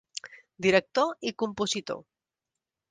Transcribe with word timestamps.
Director 0.67 1.13
i 1.31 1.35
compositor. 1.45 2.05